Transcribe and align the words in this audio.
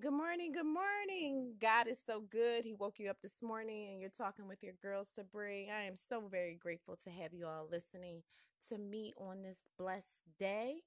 Good 0.00 0.12
morning, 0.12 0.52
good 0.52 0.64
morning. 0.64 1.54
God 1.60 1.88
is 1.88 1.98
so 1.98 2.20
good. 2.20 2.64
He 2.64 2.72
woke 2.72 3.00
you 3.00 3.10
up 3.10 3.20
this 3.20 3.42
morning 3.42 3.88
and 3.90 4.00
you're 4.00 4.10
talking 4.10 4.46
with 4.46 4.62
your 4.62 4.74
girl 4.80 5.04
Sabre. 5.04 5.48
I 5.48 5.82
am 5.88 5.96
so 5.96 6.28
very 6.30 6.54
grateful 6.54 6.96
to 7.02 7.10
have 7.10 7.34
you 7.34 7.48
all 7.48 7.66
listening 7.68 8.22
to 8.68 8.78
me 8.78 9.12
on 9.16 9.42
this 9.42 9.58
blessed 9.76 10.22
day. 10.38 10.82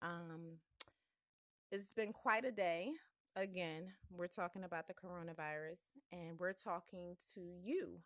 Um, 0.00 0.60
it's 1.70 1.92
been 1.92 2.14
quite 2.14 2.46
a 2.46 2.50
day. 2.50 2.92
Again, 3.36 3.92
we're 4.10 4.28
talking 4.28 4.64
about 4.64 4.88
the 4.88 4.94
coronavirus 4.94 5.80
and 6.10 6.38
we're 6.38 6.54
talking 6.54 7.16
to 7.34 7.42
you, 7.62 7.98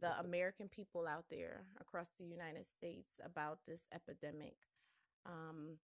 the 0.00 0.18
American 0.18 0.68
people 0.68 1.06
out 1.06 1.26
there 1.30 1.66
across 1.80 2.08
the 2.18 2.26
United 2.26 2.66
States, 2.76 3.20
about 3.24 3.60
this 3.68 3.82
epidemic. 3.94 4.56
Um, 5.26 5.76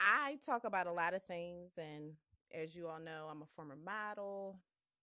I 0.00 0.38
talk 0.46 0.62
about 0.62 0.86
a 0.86 0.92
lot 0.92 1.12
of 1.12 1.24
things 1.24 1.72
and 1.76 2.12
as 2.54 2.74
you 2.74 2.88
all 2.88 3.00
know, 3.00 3.28
I'm 3.30 3.42
a 3.42 3.46
former 3.56 3.76
model, 3.76 4.58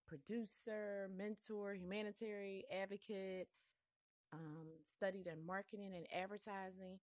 producer, 0.06 1.08
mentor, 1.16 1.74
humanitarian 1.74 2.62
advocate, 2.72 3.48
um, 4.32 4.68
studied 4.82 5.26
in 5.26 5.46
marketing 5.46 5.92
and 5.94 6.06
advertising. 6.12 6.98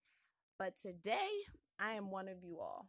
But 0.57 0.75
today, 0.81 1.29
I 1.79 1.93
am 1.93 2.11
one 2.11 2.27
of 2.27 2.43
you 2.43 2.59
all. 2.59 2.87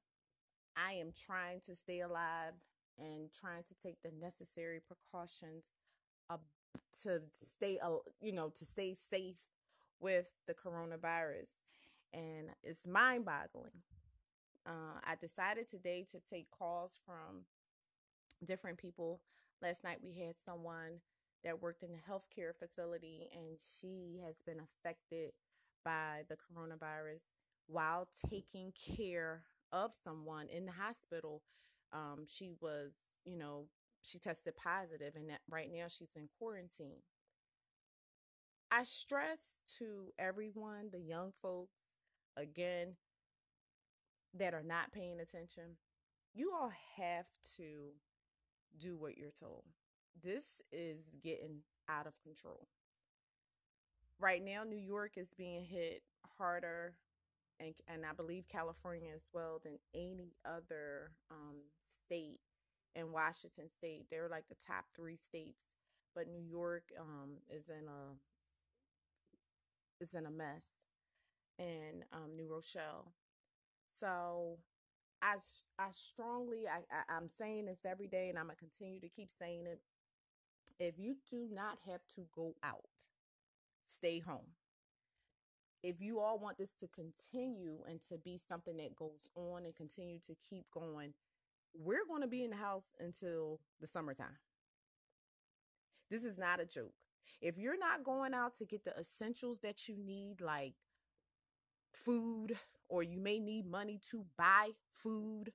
I 0.76 0.92
am 0.92 1.12
trying 1.26 1.60
to 1.66 1.74
stay 1.74 2.00
alive 2.00 2.54
and 2.98 3.30
trying 3.32 3.64
to 3.64 3.74
take 3.74 4.02
the 4.02 4.10
necessary 4.10 4.80
precautions 4.80 5.64
uh, 6.30 6.38
to 7.02 7.22
stay, 7.30 7.78
uh, 7.82 7.96
you 8.20 8.32
know, 8.32 8.50
to 8.58 8.64
stay 8.64 8.94
safe 9.10 9.38
with 10.00 10.32
the 10.46 10.54
coronavirus. 10.54 11.48
And 12.12 12.50
it's 12.62 12.86
mind 12.86 13.24
boggling 13.24 13.82
uh, 14.68 15.00
I 15.04 15.14
decided 15.16 15.68
today 15.70 16.06
to 16.12 16.18
take 16.20 16.50
calls 16.50 17.00
from 17.06 17.46
different 18.44 18.78
people. 18.78 19.20
Last 19.62 19.82
night 19.82 19.98
we 20.02 20.14
had 20.24 20.36
someone 20.38 21.00
that 21.44 21.62
worked 21.62 21.82
in 21.82 21.90
a 21.90 22.10
healthcare 22.10 22.54
facility 22.56 23.30
and 23.34 23.58
she 23.58 24.20
has 24.24 24.42
been 24.42 24.58
affected 24.60 25.32
by 25.84 26.22
the 26.28 26.36
coronavirus 26.36 27.32
while 27.66 28.08
taking 28.30 28.72
care 28.96 29.44
of 29.72 29.92
someone 29.94 30.48
in 30.48 30.66
the 30.66 30.72
hospital. 30.72 31.42
Um, 31.92 32.26
she 32.28 32.52
was, 32.60 32.92
you 33.24 33.36
know, 33.36 33.66
she 34.02 34.18
tested 34.18 34.54
positive 34.56 35.14
and 35.16 35.28
that 35.30 35.40
right 35.50 35.70
now 35.72 35.86
she's 35.88 36.16
in 36.16 36.28
quarantine. 36.38 37.02
I 38.70 38.84
stress 38.84 39.62
to 39.78 40.12
everyone, 40.18 40.90
the 40.92 41.00
young 41.00 41.32
folks, 41.32 41.78
again, 42.36 42.96
that 44.38 44.54
are 44.54 44.62
not 44.62 44.92
paying 44.92 45.20
attention, 45.20 45.76
you 46.34 46.52
all 46.52 46.72
have 46.96 47.26
to 47.56 47.92
do 48.78 48.96
what 48.96 49.16
you're 49.18 49.30
told. 49.38 49.64
This 50.22 50.62
is 50.72 51.16
getting 51.22 51.62
out 51.88 52.06
of 52.06 52.20
control. 52.22 52.68
Right 54.20 54.44
now, 54.44 54.64
New 54.64 54.78
York 54.78 55.12
is 55.16 55.34
being 55.36 55.64
hit 55.64 56.02
harder, 56.38 56.94
and, 57.60 57.74
and 57.86 58.04
I 58.04 58.12
believe 58.12 58.48
California 58.48 59.10
as 59.14 59.28
well, 59.32 59.60
than 59.62 59.78
any 59.94 60.34
other 60.44 61.12
um, 61.30 61.56
state. 61.78 62.40
And 62.96 63.12
Washington 63.12 63.68
State, 63.68 64.06
they're 64.10 64.28
like 64.28 64.48
the 64.48 64.56
top 64.66 64.86
three 64.94 65.16
states, 65.16 65.64
but 66.16 66.26
New 66.26 66.42
York 66.42 66.84
um, 66.98 67.38
is 67.48 67.68
in 67.68 67.86
a 67.86 68.16
is 70.02 70.14
in 70.14 70.26
a 70.26 70.30
mess, 70.30 70.64
and 71.58 72.04
um, 72.12 72.36
New 72.36 72.48
Rochelle. 72.52 73.12
So 73.98 74.58
I, 75.22 75.36
I 75.78 75.90
strongly, 75.90 76.64
I, 76.68 76.78
I, 76.94 77.16
I'm 77.16 77.28
saying 77.28 77.66
this 77.66 77.84
every 77.84 78.06
day 78.06 78.28
and 78.28 78.38
I'm 78.38 78.48
to 78.48 78.54
continue 78.54 79.00
to 79.00 79.08
keep 79.08 79.30
saying 79.30 79.66
it. 79.66 79.80
If 80.78 80.98
you 80.98 81.16
do 81.30 81.48
not 81.50 81.78
have 81.86 82.06
to 82.14 82.22
go 82.34 82.54
out, 82.62 83.08
stay 83.82 84.20
home. 84.20 84.54
If 85.82 86.00
you 86.00 86.20
all 86.20 86.38
want 86.38 86.58
this 86.58 86.72
to 86.80 86.88
continue 86.88 87.78
and 87.88 88.00
to 88.08 88.18
be 88.18 88.36
something 88.36 88.76
that 88.78 88.96
goes 88.96 89.28
on 89.36 89.64
and 89.64 89.74
continue 89.74 90.18
to 90.26 90.34
keep 90.48 90.64
going, 90.72 91.14
we're 91.74 92.06
going 92.06 92.22
to 92.22 92.28
be 92.28 92.42
in 92.42 92.50
the 92.50 92.56
house 92.56 92.94
until 92.98 93.60
the 93.80 93.86
summertime. 93.86 94.38
This 96.10 96.24
is 96.24 96.38
not 96.38 96.60
a 96.60 96.64
joke. 96.64 96.94
If 97.40 97.58
you're 97.58 97.78
not 97.78 98.02
going 98.02 98.34
out 98.34 98.54
to 98.54 98.64
get 98.64 98.84
the 98.84 98.96
essentials 98.98 99.60
that 99.60 99.88
you 99.88 99.96
need, 99.96 100.40
like 100.40 100.74
food, 101.92 102.56
or 102.88 103.02
you 103.02 103.20
may 103.20 103.38
need 103.38 103.66
money 103.66 104.00
to 104.10 104.24
buy 104.36 104.70
food, 104.92 105.52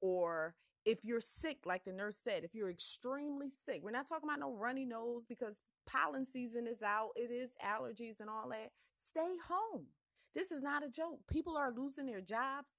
or 0.00 0.54
if 0.84 1.04
you're 1.04 1.20
sick, 1.20 1.58
like 1.66 1.84
the 1.84 1.92
nurse 1.92 2.16
said, 2.16 2.44
if 2.44 2.54
you're 2.54 2.70
extremely 2.70 3.48
sick, 3.50 3.80
we're 3.82 3.90
not 3.90 4.08
talking 4.08 4.28
about 4.28 4.40
no 4.40 4.54
runny 4.54 4.84
nose 4.84 5.24
because 5.28 5.62
pollen 5.86 6.24
season 6.24 6.66
is 6.66 6.82
out, 6.82 7.10
it 7.16 7.32
is 7.32 7.50
allergies 7.64 8.20
and 8.20 8.30
all 8.30 8.48
that. 8.50 8.70
Stay 8.94 9.34
home. 9.48 9.86
This 10.34 10.52
is 10.52 10.62
not 10.62 10.84
a 10.84 10.88
joke. 10.88 11.20
People 11.30 11.56
are 11.56 11.72
losing 11.72 12.06
their 12.06 12.20
jobs. 12.20 12.76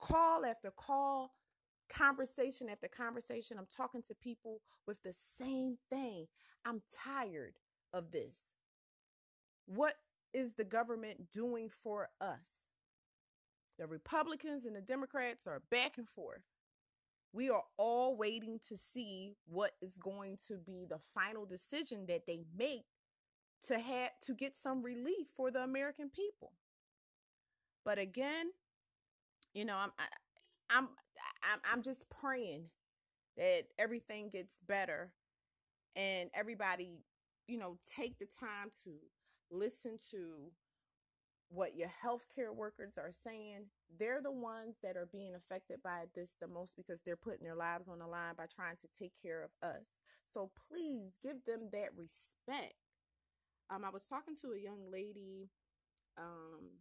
Call 0.00 0.46
after 0.46 0.70
call, 0.70 1.34
conversation 1.90 2.68
after 2.68 2.88
conversation. 2.88 3.58
I'm 3.58 3.66
talking 3.76 4.02
to 4.08 4.14
people 4.14 4.62
with 4.86 5.02
the 5.02 5.12
same 5.12 5.76
thing. 5.90 6.26
I'm 6.64 6.82
tired 7.04 7.56
of 7.92 8.12
this. 8.12 8.36
What 9.66 9.94
is 10.32 10.54
the 10.54 10.64
government 10.64 11.30
doing 11.30 11.68
for 11.68 12.08
us? 12.20 12.71
The 13.78 13.86
Republicans 13.86 14.64
and 14.64 14.76
the 14.76 14.80
Democrats 14.80 15.46
are 15.46 15.62
back 15.70 15.98
and 15.98 16.08
forth. 16.08 16.42
We 17.32 17.48
are 17.48 17.62
all 17.78 18.16
waiting 18.16 18.60
to 18.68 18.76
see 18.76 19.36
what 19.46 19.72
is 19.80 19.96
going 19.96 20.38
to 20.48 20.58
be 20.58 20.86
the 20.88 20.98
final 20.98 21.46
decision 21.46 22.06
that 22.06 22.26
they 22.26 22.44
make 22.56 22.84
to 23.68 23.78
have 23.78 24.10
to 24.26 24.34
get 24.34 24.56
some 24.56 24.82
relief 24.82 25.28
for 25.36 25.50
the 25.50 25.60
American 25.60 26.10
people. 26.10 26.52
But 27.84 27.98
again, 27.98 28.50
you 29.54 29.64
know, 29.64 29.76
I'm 29.76 29.92
I, 29.98 30.04
I'm 30.76 30.88
I'm 31.42 31.60
I'm 31.72 31.82
just 31.82 32.08
praying 32.10 32.66
that 33.36 33.64
everything 33.78 34.28
gets 34.30 34.60
better 34.66 35.10
and 35.96 36.30
everybody, 36.34 37.04
you 37.46 37.58
know, 37.58 37.78
take 37.96 38.18
the 38.18 38.26
time 38.26 38.70
to 38.84 38.92
listen 39.50 39.98
to 40.10 40.52
what 41.52 41.76
your 41.76 41.90
healthcare 42.04 42.54
workers 42.54 42.96
are 42.96 43.12
saying. 43.12 43.66
They're 43.98 44.22
the 44.22 44.32
ones 44.32 44.78
that 44.82 44.96
are 44.96 45.08
being 45.10 45.34
affected 45.34 45.82
by 45.82 46.04
this 46.14 46.34
the 46.40 46.48
most 46.48 46.76
because 46.76 47.02
they're 47.02 47.16
putting 47.16 47.44
their 47.44 47.54
lives 47.54 47.88
on 47.88 47.98
the 47.98 48.06
line 48.06 48.34
by 48.36 48.46
trying 48.46 48.76
to 48.76 48.88
take 48.98 49.12
care 49.20 49.42
of 49.42 49.50
us. 49.62 50.00
So 50.24 50.50
please 50.68 51.18
give 51.22 51.44
them 51.46 51.68
that 51.72 51.90
respect. 51.96 52.74
Um, 53.70 53.84
I 53.84 53.90
was 53.90 54.04
talking 54.04 54.34
to 54.42 54.48
a 54.52 54.60
young 54.62 54.90
lady 54.90 55.50
um, 56.18 56.80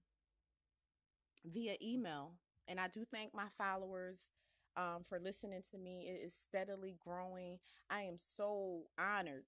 via 1.46 1.76
email, 1.82 2.34
and 2.68 2.80
I 2.80 2.88
do 2.88 3.06
thank 3.06 3.34
my 3.34 3.48
followers 3.58 4.18
um, 4.78 5.04
for 5.08 5.20
listening 5.20 5.62
to 5.72 5.78
me. 5.78 6.08
It 6.10 6.26
is 6.26 6.34
steadily 6.34 6.96
growing. 7.00 7.60
I 7.90 8.02
am 8.04 8.18
so 8.18 8.84
honored 9.00 9.46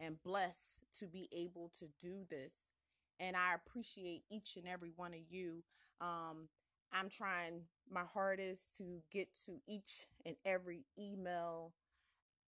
and 0.00 0.22
blessed 0.22 0.80
to 1.00 1.06
be 1.06 1.28
able 1.32 1.70
to 1.78 1.86
do 2.00 2.24
this. 2.28 2.52
And 3.20 3.36
I 3.36 3.54
appreciate 3.54 4.22
each 4.30 4.56
and 4.56 4.66
every 4.66 4.90
one 4.94 5.12
of 5.12 5.20
you. 5.28 5.64
Um, 6.00 6.48
I'm 6.92 7.10
trying 7.10 7.62
my 7.90 8.04
hardest 8.04 8.76
to 8.78 9.02
get 9.10 9.28
to 9.46 9.58
each 9.66 10.06
and 10.24 10.36
every 10.44 10.84
email 10.98 11.72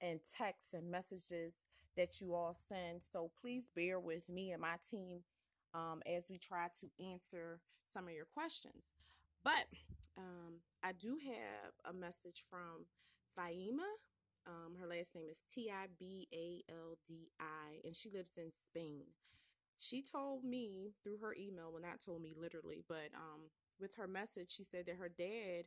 and 0.01 0.21
texts 0.37 0.73
and 0.73 0.91
messages 0.91 1.65
that 1.97 2.21
you 2.21 2.35
all 2.35 2.57
send. 2.69 3.03
So 3.03 3.31
please 3.41 3.71
bear 3.75 3.99
with 3.99 4.29
me 4.29 4.53
and 4.53 4.63
my 4.63 4.77
team 4.91 5.21
um, 5.75 6.03
as 6.07 6.27
we 6.31 6.39
try 6.39 6.69
to 6.81 7.05
answer 7.13 7.61
some 7.85 8.07
of 8.07 8.15
your 8.15 8.25
questions. 8.25 8.93
But 9.43 9.67
um, 10.17 10.61
I 10.83 10.93
do 10.93 11.19
have 11.27 11.73
a 11.85 11.93
message 11.93 12.45
from 12.49 12.87
Faima 13.37 13.89
um, 14.47 14.75
her 14.81 14.87
last 14.87 15.15
name 15.15 15.29
is 15.31 15.43
T 15.53 15.71
I 15.71 15.87
B 15.99 16.27
A 16.33 16.63
L 16.71 16.97
D 17.07 17.31
I, 17.39 17.81
and 17.85 17.95
she 17.95 18.09
lives 18.09 18.33
in 18.37 18.51
Spain. 18.51 19.05
She 19.83 20.03
told 20.03 20.45
me 20.45 20.93
through 21.03 21.19
her 21.23 21.35
email, 21.35 21.71
well, 21.73 21.81
not 21.81 22.01
told 22.05 22.21
me 22.21 22.35
literally, 22.39 22.85
but 22.87 23.09
um, 23.15 23.49
with 23.81 23.95
her 23.97 24.07
message, 24.07 24.53
she 24.53 24.63
said 24.63 24.85
that 24.87 24.97
her 24.97 25.09
dad 25.09 25.65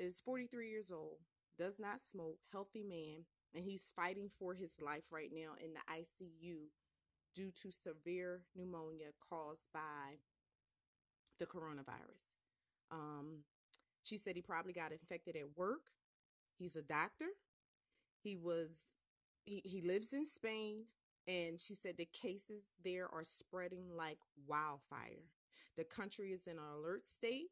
is 0.00 0.20
43 0.20 0.68
years 0.68 0.90
old, 0.90 1.18
does 1.56 1.78
not 1.78 2.00
smoke, 2.00 2.38
healthy 2.50 2.82
man, 2.82 3.24
and 3.54 3.64
he's 3.64 3.92
fighting 3.94 4.28
for 4.36 4.54
his 4.54 4.80
life 4.84 5.04
right 5.12 5.30
now 5.32 5.52
in 5.64 5.74
the 5.74 5.80
ICU 5.88 6.70
due 7.36 7.52
to 7.62 7.70
severe 7.70 8.42
pneumonia 8.56 9.10
caused 9.30 9.68
by 9.72 10.18
the 11.38 11.46
coronavirus. 11.46 12.34
Um, 12.90 13.44
she 14.02 14.18
said 14.18 14.34
he 14.34 14.42
probably 14.42 14.72
got 14.72 14.90
infected 14.90 15.36
at 15.36 15.56
work. 15.56 15.90
He's 16.58 16.74
a 16.74 16.82
doctor. 16.82 17.28
He 18.24 18.36
was 18.36 18.80
he, 19.44 19.62
he 19.64 19.80
lives 19.80 20.12
in 20.12 20.26
Spain 20.26 20.86
and 21.28 21.60
she 21.60 21.74
said 21.74 21.96
the 21.96 22.06
cases 22.06 22.74
there 22.84 23.08
are 23.12 23.24
spreading 23.24 23.96
like 23.96 24.18
wildfire. 24.46 25.24
The 25.76 25.84
country 25.84 26.32
is 26.32 26.46
in 26.46 26.58
an 26.58 26.64
alert 26.78 27.06
state 27.06 27.48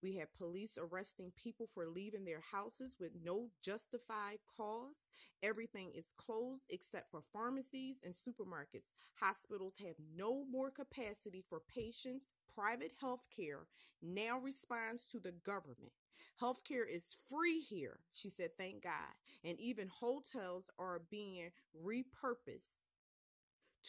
We 0.00 0.16
have 0.18 0.32
police 0.36 0.78
arresting 0.78 1.32
people 1.34 1.66
for 1.66 1.88
leaving 1.88 2.24
their 2.24 2.42
houses 2.52 2.96
with 3.00 3.12
no 3.24 3.48
justified 3.62 4.38
cause. 4.56 5.08
Everything 5.42 5.90
is 5.92 6.12
closed 6.16 6.66
except 6.70 7.10
for 7.10 7.20
pharmacies 7.32 8.00
and 8.04 8.14
supermarkets. 8.14 8.92
Hospitals 9.20 9.74
have 9.84 9.96
no 10.16 10.44
more 10.44 10.70
capacity 10.70 11.42
for 11.48 11.58
patients. 11.60 12.32
Private 12.54 12.92
health 13.00 13.26
care 13.36 13.66
now 14.00 14.38
responds 14.38 15.04
to 15.06 15.18
the 15.18 15.32
government. 15.32 15.92
Healthcare 16.40 16.86
is 16.88 17.16
free 17.28 17.60
here, 17.60 18.00
she 18.12 18.28
said, 18.28 18.50
thank 18.56 18.82
God. 18.84 19.14
And 19.44 19.58
even 19.60 19.88
hotels 19.88 20.70
are 20.78 21.00
being 21.10 21.50
repurposed 21.76 22.78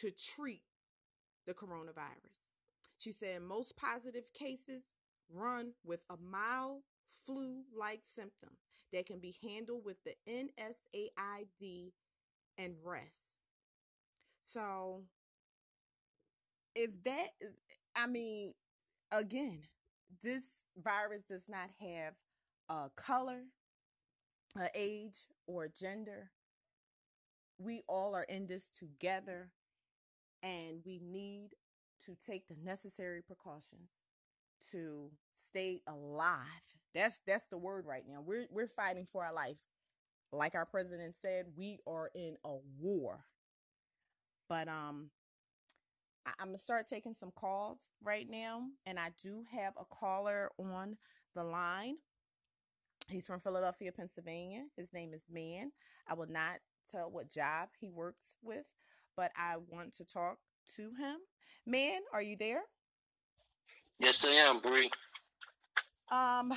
to 0.00 0.10
treat 0.10 0.62
the 1.46 1.52
coronavirus. 1.52 2.52
She 2.96 3.12
said 3.12 3.42
most 3.42 3.76
positive 3.76 4.32
cases 4.32 4.82
run 5.32 5.72
with 5.84 6.04
a 6.08 6.16
mild 6.16 6.82
flu 7.26 7.64
like 7.76 8.00
symptom 8.04 8.56
that 8.92 9.06
can 9.06 9.20
be 9.20 9.36
handled 9.42 9.84
with 9.84 9.98
the 10.04 10.14
NSAID 10.28 11.92
and 12.58 12.74
rest. 12.82 13.38
So, 14.40 15.04
if 16.74 17.02
that 17.04 17.28
I 17.94 18.06
mean, 18.06 18.52
again, 19.12 19.64
this 20.22 20.66
virus 20.76 21.24
does 21.24 21.48
not 21.48 21.70
have 21.80 22.14
a 22.68 22.90
color, 22.96 23.42
a 24.56 24.68
age, 24.74 25.26
or 25.46 25.68
gender. 25.68 26.30
We 27.58 27.82
all 27.86 28.14
are 28.14 28.24
in 28.28 28.46
this 28.46 28.70
together 28.70 29.50
and 30.42 30.80
we 30.84 31.00
need 31.02 31.50
to 32.06 32.14
take 32.14 32.48
the 32.48 32.56
necessary 32.62 33.22
precautions 33.22 34.00
to 34.72 35.10
stay 35.32 35.80
alive. 35.86 36.44
That's 36.94 37.20
that's 37.26 37.46
the 37.46 37.58
word 37.58 37.86
right 37.86 38.04
now. 38.08 38.22
We're 38.24 38.46
we're 38.50 38.66
fighting 38.68 39.06
for 39.10 39.24
our 39.24 39.32
life. 39.32 39.60
Like 40.32 40.54
our 40.54 40.66
president 40.66 41.16
said, 41.16 41.46
we 41.56 41.78
are 41.86 42.10
in 42.14 42.36
a 42.44 42.56
war. 42.80 43.24
But 44.48 44.68
um 44.68 45.10
I, 46.26 46.32
I'm 46.40 46.48
gonna 46.48 46.58
start 46.58 46.86
taking 46.86 47.14
some 47.14 47.30
calls 47.30 47.88
right 48.02 48.26
now, 48.28 48.66
and 48.86 48.98
I 48.98 49.10
do 49.22 49.44
have 49.52 49.74
a 49.80 49.84
caller 49.84 50.50
on 50.58 50.96
the 51.34 51.44
line. 51.44 51.96
He's 53.08 53.26
from 53.26 53.40
Philadelphia, 53.40 53.92
Pennsylvania. 53.92 54.66
His 54.76 54.92
name 54.92 55.12
is 55.12 55.24
Man. 55.30 55.72
I 56.06 56.14
will 56.14 56.28
not 56.30 56.60
tell 56.90 57.10
what 57.10 57.30
job 57.30 57.70
he 57.80 57.90
works 57.90 58.34
with, 58.42 58.72
but 59.20 59.32
I 59.36 59.56
want 59.68 59.92
to 59.96 60.04
talk 60.06 60.38
to 60.76 60.82
him. 60.82 61.16
Man, 61.66 62.00
are 62.10 62.22
you 62.22 62.38
there? 62.38 62.62
Yes, 63.98 64.26
I 64.26 64.30
am, 64.30 64.60
Bree. 64.60 64.90
Um, 66.10 66.50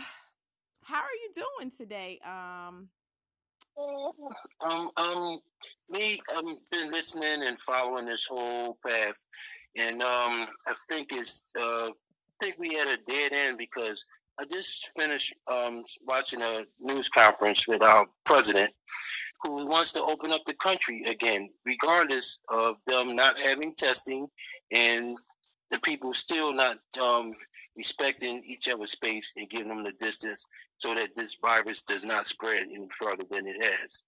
how 0.85 1.01
are 1.01 1.17
you 1.21 1.31
doing 1.35 1.71
today? 1.77 2.19
Um, 2.25 2.87
um, 4.61 4.89
um, 4.95 5.39
me, 5.89 6.21
I've 6.33 6.45
been 6.71 6.89
listening 6.89 7.45
and 7.45 7.59
following 7.59 8.05
this 8.05 8.27
whole 8.27 8.77
path, 8.87 9.25
and 9.75 10.01
um, 10.01 10.47
I 10.65 10.73
think 10.87 11.09
it's, 11.11 11.51
uh, 11.59 11.89
I 11.89 11.91
think 12.41 12.55
we 12.57 12.75
had 12.75 12.87
a 12.87 13.03
dead 13.05 13.33
end 13.33 13.57
because 13.57 14.05
I 14.39 14.45
just 14.49 14.97
finished 14.97 15.35
um 15.51 15.83
watching 16.07 16.41
a 16.41 16.65
news 16.79 17.09
conference 17.09 17.67
with 17.67 17.83
our 17.83 18.05
president, 18.25 18.71
who 19.43 19.67
wants 19.67 19.93
to 19.93 20.01
open 20.01 20.31
up 20.31 20.45
the 20.45 20.55
country 20.55 21.03
again, 21.09 21.49
regardless 21.65 22.41
of 22.49 22.75
them 22.87 23.15
not 23.15 23.37
having 23.39 23.73
testing 23.75 24.27
and 24.71 25.17
the 25.71 25.79
people 25.79 26.13
still 26.13 26.53
not 26.53 26.75
um, 27.01 27.31
respecting 27.75 28.41
each 28.47 28.69
other's 28.69 28.91
space 28.91 29.33
and 29.35 29.49
giving 29.49 29.67
them 29.67 29.83
the 29.83 29.93
distance 29.99 30.47
so 30.77 30.93
that 30.95 31.09
this 31.15 31.39
virus 31.41 31.83
does 31.83 32.05
not 32.05 32.25
spread 32.25 32.59
any 32.61 32.87
further 32.89 33.23
than 33.29 33.47
it 33.47 33.61
has. 33.61 34.05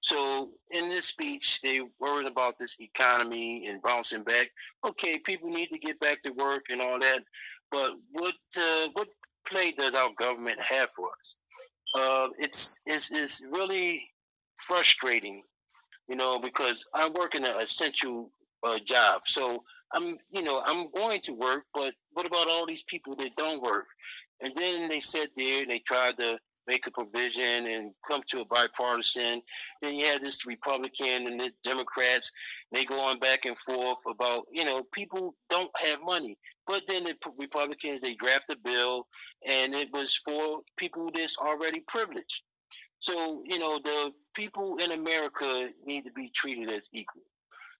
So 0.00 0.50
in 0.70 0.88
this 0.88 1.06
speech, 1.06 1.60
they 1.60 1.80
worried 2.00 2.26
about 2.26 2.54
this 2.58 2.76
economy 2.80 3.66
and 3.68 3.82
bouncing 3.82 4.24
back. 4.24 4.48
Okay, 4.86 5.20
people 5.24 5.50
need 5.50 5.68
to 5.70 5.78
get 5.78 6.00
back 6.00 6.22
to 6.22 6.32
work 6.32 6.64
and 6.70 6.80
all 6.80 6.98
that, 6.98 7.20
but 7.70 7.92
what 8.10 8.34
uh, 8.58 8.88
what 8.94 9.08
play 9.46 9.72
does 9.72 9.94
our 9.94 10.10
government 10.18 10.60
have 10.60 10.90
for 10.90 11.08
us? 11.20 11.36
Uh, 11.94 12.28
it's, 12.38 12.80
it's 12.86 13.12
it's 13.12 13.44
really 13.52 14.08
frustrating, 14.62 15.42
you 16.08 16.16
know, 16.16 16.40
because 16.40 16.88
I 16.94 17.10
work 17.10 17.34
in 17.34 17.44
an 17.44 17.56
essential 17.60 18.30
uh, 18.64 18.78
job. 18.84 19.22
So 19.24 19.60
I'm, 19.92 20.14
you 20.30 20.42
know, 20.42 20.60
I'm 20.64 20.90
going 20.92 21.20
to 21.22 21.34
work, 21.34 21.64
but 21.74 21.92
what 22.12 22.26
about 22.26 22.48
all 22.48 22.66
these 22.66 22.84
people 22.84 23.16
that 23.16 23.36
don't 23.36 23.62
work? 23.62 23.86
And 24.40 24.52
then 24.56 24.88
they 24.88 25.00
sat 25.00 25.28
there 25.36 25.62
and 25.62 25.70
they 25.70 25.78
tried 25.78 26.18
to 26.18 26.38
make 26.66 26.86
a 26.86 26.90
provision 26.90 27.66
and 27.66 27.92
come 28.08 28.22
to 28.28 28.40
a 28.40 28.46
bipartisan. 28.46 29.42
Then 29.80 29.94
you 29.94 30.06
had 30.06 30.20
this 30.20 30.46
Republican 30.46 31.26
and 31.26 31.40
the 31.40 31.52
Democrats. 31.64 32.32
They 32.72 32.84
go 32.84 33.00
on 33.00 33.18
back 33.18 33.44
and 33.44 33.58
forth 33.58 33.98
about, 34.08 34.46
you 34.52 34.64
know, 34.64 34.84
people 34.92 35.34
don't 35.50 35.70
have 35.88 36.04
money. 36.04 36.36
But 36.66 36.82
then 36.86 37.04
the 37.04 37.16
Republicans, 37.38 38.02
they 38.02 38.14
draft 38.14 38.50
a 38.50 38.56
bill 38.56 39.04
and 39.46 39.74
it 39.74 39.88
was 39.92 40.14
for 40.14 40.60
people 40.76 41.10
that's 41.12 41.38
already 41.38 41.80
privileged. 41.80 42.42
So, 43.00 43.42
you 43.44 43.58
know, 43.58 43.80
the 43.82 44.12
people 44.34 44.78
in 44.78 44.92
America 44.92 45.68
need 45.84 46.04
to 46.04 46.12
be 46.12 46.30
treated 46.30 46.70
as 46.70 46.90
equal. 46.92 47.22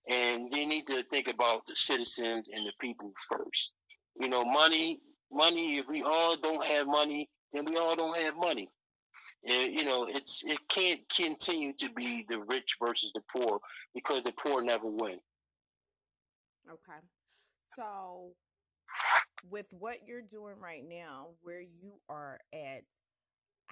And 0.09 0.51
they 0.51 0.65
need 0.65 0.87
to 0.87 1.01
think 1.03 1.27
about 1.27 1.65
the 1.65 1.75
citizens 1.75 2.49
and 2.49 2.65
the 2.65 2.73
people 2.79 3.11
first. 3.29 3.75
You 4.19 4.27
know, 4.27 4.43
money, 4.43 4.99
money, 5.31 5.77
if 5.77 5.87
we 5.87 6.03
all 6.03 6.35
don't 6.35 6.65
have 6.65 6.87
money, 6.87 7.29
then 7.53 7.65
we 7.65 7.77
all 7.77 7.95
don't 7.95 8.17
have 8.19 8.35
money. 8.37 8.67
And, 9.45 9.73
you 9.73 9.85
know, 9.85 10.07
it's 10.09 10.43
it 10.45 10.59
can't 10.67 11.01
continue 11.09 11.73
to 11.79 11.91
be 11.93 12.25
the 12.27 12.39
rich 12.39 12.77
versus 12.81 13.13
the 13.13 13.21
poor 13.31 13.59
because 13.93 14.23
the 14.23 14.33
poor 14.33 14.63
never 14.63 14.89
win. 14.89 15.17
Okay. 16.69 16.99
So 17.75 18.31
with 19.49 19.67
what 19.77 19.97
you're 20.05 20.21
doing 20.21 20.55
right 20.61 20.83
now, 20.87 21.27
where 21.41 21.61
you 21.61 21.93
are 22.09 22.39
at, 22.53 22.83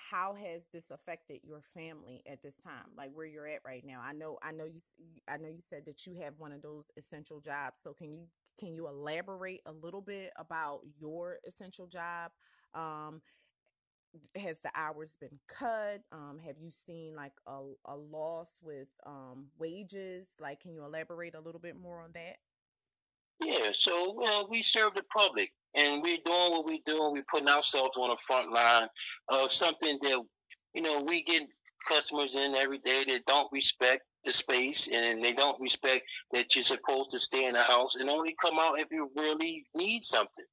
how 0.09 0.33
has 0.33 0.67
this 0.67 0.91
affected 0.91 1.39
your 1.43 1.61
family 1.61 2.23
at 2.29 2.41
this 2.41 2.59
time 2.59 2.87
like 2.97 3.11
where 3.13 3.25
you're 3.25 3.47
at 3.47 3.61
right 3.65 3.83
now? 3.85 4.01
I 4.03 4.13
know 4.13 4.37
i 4.41 4.51
know 4.51 4.65
you 4.65 4.79
i 5.27 5.37
know 5.37 5.49
you 5.49 5.61
said 5.61 5.85
that 5.85 6.05
you 6.05 6.15
have 6.21 6.35
one 6.37 6.51
of 6.51 6.61
those 6.61 6.91
essential 6.97 7.39
jobs 7.39 7.79
so 7.81 7.93
can 7.93 8.13
you 8.13 8.27
can 8.59 8.75
you 8.75 8.87
elaborate 8.87 9.61
a 9.65 9.71
little 9.71 10.01
bit 10.01 10.31
about 10.37 10.81
your 10.99 11.37
essential 11.47 11.87
job? 11.87 12.31
Um 12.73 13.21
has 14.37 14.59
the 14.59 14.71
hours 14.75 15.15
been 15.19 15.39
cut? 15.47 16.01
Um 16.11 16.39
have 16.45 16.57
you 16.59 16.69
seen 16.71 17.15
like 17.15 17.33
a, 17.47 17.59
a 17.85 17.95
loss 17.95 18.51
with 18.61 18.89
um 19.05 19.47
wages? 19.57 20.31
Like 20.39 20.61
can 20.61 20.73
you 20.73 20.83
elaborate 20.83 21.35
a 21.35 21.39
little 21.39 21.61
bit 21.61 21.75
more 21.75 22.01
on 22.01 22.11
that? 22.13 22.37
Yeah, 23.39 23.71
so 23.73 24.13
well, 24.15 24.47
we 24.49 24.61
serve 24.61 24.93
the 24.93 25.03
public, 25.03 25.51
and 25.75 26.01
we're 26.01 26.17
doing 26.25 26.51
what 26.51 26.65
we're 26.65 26.77
doing. 26.85 27.13
We're 27.13 27.23
putting 27.29 27.47
ourselves 27.47 27.97
on 27.97 28.09
the 28.09 28.15
front 28.15 28.51
line 28.51 28.87
of 29.29 29.51
something 29.51 29.97
that 30.01 30.23
you 30.73 30.81
know 30.81 31.03
we 31.03 31.23
get 31.23 31.43
customers 31.87 32.35
in 32.35 32.55
every 32.55 32.77
day 32.79 33.03
that 33.07 33.25
don't 33.25 33.51
respect 33.51 34.01
the 34.23 34.33
space 34.33 34.87
and 34.93 35.23
they 35.23 35.33
don't 35.33 35.59
respect 35.61 36.03
that 36.33 36.55
you're 36.55 36.63
supposed 36.63 37.11
to 37.11 37.19
stay 37.19 37.45
in 37.45 37.53
the 37.53 37.63
house 37.63 37.95
and 37.95 38.09
only 38.09 38.35
come 38.41 38.59
out 38.59 38.79
if 38.79 38.91
you 38.91 39.09
really 39.15 39.65
need 39.75 40.03
something. 40.03 40.45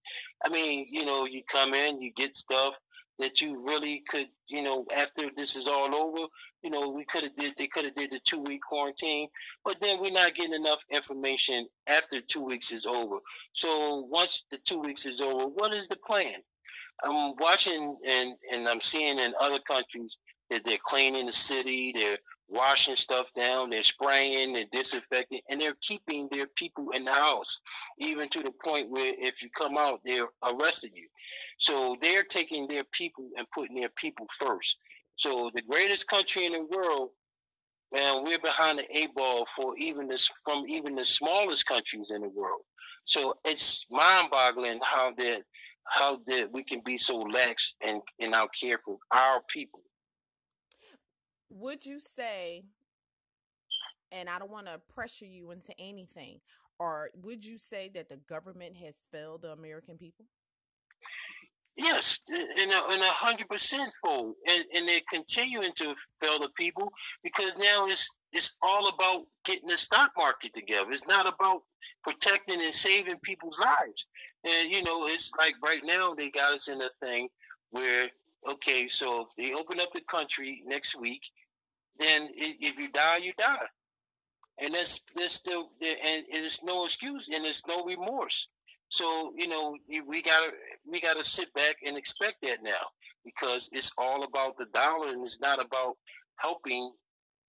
I 0.45 0.49
mean, 0.49 0.87
you 0.91 1.05
know, 1.05 1.27
you 1.27 1.43
come 1.51 1.75
in, 1.75 2.01
you 2.01 2.13
get 2.17 2.35
stuff 2.35 2.79
that 3.19 3.43
you 3.43 3.55
really 3.67 4.03
could, 4.09 4.27
you 4.49 4.63
know, 4.63 4.85
after 4.97 5.25
this 5.37 5.57
is 5.57 5.69
all 5.69 5.95
over, 5.95 6.27
you 6.62 6.71
know, 6.71 6.91
we 6.91 7.05
could 7.05 7.23
have 7.23 7.35
did 7.35 7.55
they 7.57 7.69
could 7.69 7.85
have 7.85 7.95
did 7.95 8.11
the 8.11 8.21
two 8.21 8.43
week 8.43 8.61
quarantine, 8.69 9.29
but 9.65 9.81
then 9.81 10.00
we're 10.00 10.12
not 10.12 10.35
getting 10.35 10.55
enough 10.55 10.85
information 10.91 11.67
after 11.87 12.21
two 12.21 12.45
weeks 12.45 12.73
is 12.73 12.87
over. 12.87 13.21
So 13.53 14.07
once 14.11 14.45
the 14.50 14.59
two 14.59 14.81
weeks 14.81 15.07
is 15.07 15.21
over, 15.21 15.47
what 15.47 15.73
is 15.73 15.88
the 15.88 15.97
plan? 15.97 16.35
I'm 17.05 17.35
watching 17.38 17.97
and 18.07 18.35
and 18.55 18.69
I'm 18.69 18.81
seeing 18.81 19.19
in 19.19 19.33
other 19.41 19.61
countries 19.61 20.19
that 20.50 20.65
they're 20.65 20.79
cleaning 20.83 21.27
the 21.27 21.33
city, 21.33 21.93
they're 21.95 22.19
washing 22.49 22.97
stuff 22.97 23.33
down, 23.35 23.71
they're 23.71 23.83
spraying, 23.83 24.55
they're 24.55 24.65
disinfecting, 24.73 25.41
and 25.50 25.61
they're 25.61 25.77
keeping 25.81 26.29
their 26.33 26.47
people 26.47 26.91
in 26.91 27.05
the 27.05 27.12
house, 27.12 27.61
even 27.99 28.29
to 28.31 28.43
the 28.43 28.53
point 28.65 28.91
where 28.91 29.12
if 29.19 29.43
you 29.43 29.50
come 29.50 29.77
out, 29.77 30.00
they're 30.05 30.29
arresting 30.43 30.91
you. 30.95 31.07
So 31.59 31.97
they're 32.00 32.25
taking 32.25 32.67
their 32.67 32.85
people 32.85 33.29
and 33.37 33.47
putting 33.55 33.79
their 33.79 33.91
people 33.91 34.27
first. 34.38 34.79
So 35.19 35.51
the 35.53 35.63
greatest 35.63 36.07
country 36.07 36.47
in 36.47 36.53
the 36.53 36.65
world, 36.65 37.11
man, 37.93 38.23
we're 38.23 38.39
behind 38.39 38.79
the 38.79 38.97
eight 38.97 39.13
ball 39.17 39.45
for 39.47 39.77
even 39.77 40.07
this 40.07 40.29
from 40.45 40.63
even 40.69 40.95
the 40.95 41.05
smallest 41.05 41.67
countries 41.67 42.13
in 42.15 42.23
the 42.23 42.29
world. 42.29 42.61
So 43.03 43.35
it's 43.45 43.85
mind-boggling 43.91 44.79
how 44.81 45.13
that 45.15 45.43
how 45.89 46.19
that 46.27 46.51
we 46.53 46.63
can 46.63 46.83
be 46.85 46.99
so 46.99 47.19
lax 47.19 47.75
and 47.85 48.01
in 48.21 48.33
our 48.33 48.47
care 48.49 48.79
for 48.79 48.99
our 49.13 49.43
people. 49.49 49.81
Would 51.51 51.85
you 51.85 51.99
say, 51.99 52.63
and 54.13 54.29
I 54.29 54.39
don't 54.39 54.53
want 54.53 54.67
to 54.67 54.81
pressure 54.95 55.27
you 55.27 55.51
into 55.51 55.73
anything, 55.81 56.39
or 56.79 57.11
would 57.17 57.45
you 57.45 57.59
say 57.59 57.91
that 57.95 58.09
the 58.09 58.19
government 58.19 58.77
has 58.77 59.09
failed 59.11 59.43
the 59.43 59.51
American 59.51 59.99
people? 59.99 60.27
Yes, 61.79 62.21
in 62.29 62.71
a, 62.73 62.75
hundred 62.75 63.49
percent 63.49 63.89
fold, 64.03 64.35
and, 64.51 64.65
and 64.75 64.89
they're 64.89 65.01
continuing 65.09 65.71
to 65.77 65.95
fail 66.21 66.41
the 66.41 66.51
people 66.57 66.93
because 67.23 67.57
now 67.57 67.87
it's 67.87 68.17
it's 68.33 68.59
all 68.61 68.89
about 68.89 69.27
getting 69.45 69.69
the 69.69 69.79
stock 69.79 70.11
market 70.19 70.53
together. 70.53 70.91
It's 70.91 71.07
not 71.07 71.33
about 71.33 71.63
protecting 72.03 72.61
and 72.61 72.75
saving 72.75 73.21
people's 73.23 73.61
lives. 73.61 74.09
And 74.45 74.73
you 74.73 74.83
know, 74.83 75.07
it's 75.07 75.33
like 75.39 75.55
right 75.65 75.81
now 75.85 76.15
they 76.15 76.33
got 76.33 76.53
us 76.53 76.67
in 76.69 76.83
a 76.83 76.89
thing 76.89 77.29
where 77.71 78.11
okay, 78.55 78.89
so 78.89 79.23
if 79.23 79.37
they 79.37 79.55
open 79.55 79.79
up 79.79 79.93
the 79.93 80.01
country 80.01 80.61
next 80.65 81.01
week, 81.01 81.23
then 81.97 82.29
if 82.33 82.81
you 82.81 82.89
die, 82.91 83.19
you 83.23 83.33
die, 83.39 83.67
and 84.61 84.75
that's 84.75 84.99
there's 85.15 85.31
still 85.31 85.61
and 85.81 86.25
it's 86.29 86.65
no 86.65 86.85
excuse 86.85 87.29
and 87.29 87.47
it's 87.47 87.69
no 87.69 87.85
remorse. 87.85 88.49
So 88.88 89.33
you 89.37 89.49
know 89.49 89.76
we 90.09 90.23
gotta 90.23 90.50
we 90.90 91.00
gotta 91.00 91.23
sit 91.23 91.52
back 91.54 91.76
and 91.87 91.97
expect 91.97 92.37
that 92.42 92.59
now 92.62 92.87
because 93.25 93.68
it's 93.73 93.92
all 93.99 94.25
about 94.25 94.57
the 94.57 94.66
dollar 94.73 95.09
and 95.09 95.23
it's 95.23 95.40
not 95.40 95.64
about 95.64 95.97
helping 96.37 96.90